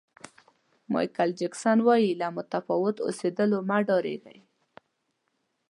مایکل 0.93 1.29
جکسن 1.39 1.77
وایي 1.87 2.11
له 2.21 2.27
متفاوت 2.37 2.95
اوسېدلو 3.05 3.57
مه 3.69 3.77
ډارېږئ. 3.87 4.39